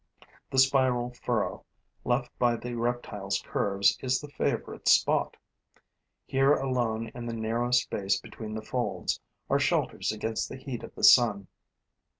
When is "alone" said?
6.55-7.11